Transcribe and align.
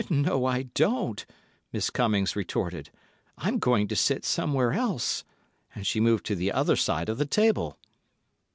"No, 0.09 0.45
I 0.45 0.63
don't," 0.63 1.23
Miss 1.71 1.91
Cummings 1.91 2.35
retorted; 2.35 2.89
"I'm 3.37 3.59
going 3.59 3.87
to 3.89 3.95
sit 3.95 4.25
somewhere 4.25 4.73
else," 4.73 5.23
and 5.75 5.85
she 5.85 5.99
moved 5.99 6.25
to 6.25 6.35
the 6.35 6.51
other 6.51 6.75
side 6.75 7.07
of 7.07 7.19
the 7.19 7.27
table. 7.27 7.77